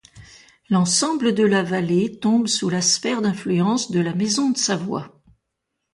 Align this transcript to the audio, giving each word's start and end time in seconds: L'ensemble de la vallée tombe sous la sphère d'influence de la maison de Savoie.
L'ensemble 0.71 1.35
de 1.35 1.43
la 1.43 1.61
vallée 1.61 2.17
tombe 2.17 2.47
sous 2.47 2.69
la 2.71 2.81
sphère 2.81 3.21
d'influence 3.21 3.91
de 3.91 3.99
la 3.99 4.15
maison 4.15 4.49
de 4.49 4.57
Savoie. 4.57 5.21